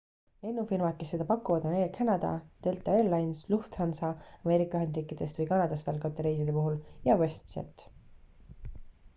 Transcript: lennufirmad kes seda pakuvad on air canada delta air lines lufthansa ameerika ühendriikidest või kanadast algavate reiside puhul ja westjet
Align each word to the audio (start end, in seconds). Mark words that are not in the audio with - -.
lennufirmad 0.43 0.95
kes 1.01 1.11
seda 1.15 1.25
pakuvad 1.31 1.65
on 1.71 1.75
air 1.79 1.91
canada 1.97 2.31
delta 2.67 2.95
air 3.01 3.05
lines 3.11 3.41
lufthansa 3.55 4.09
ameerika 4.39 4.81
ühendriikidest 4.81 5.43
või 5.43 5.47
kanadast 5.53 5.93
algavate 5.95 6.27
reiside 6.29 6.57
puhul 6.57 6.81
ja 7.11 7.21
westjet 7.23 7.89